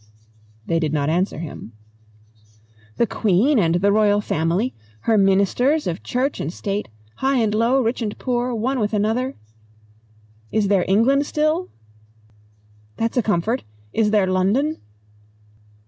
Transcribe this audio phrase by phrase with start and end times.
[0.65, 1.73] They did not answer him.
[2.97, 6.89] "The Queen and the Royal Family, her Ministers, Church and State.
[7.17, 9.35] High and low, rich and poor, one with another...
[10.51, 11.69] Is there England still?"
[12.97, 13.63] "That's a comfort!
[13.93, 14.77] Is there London?"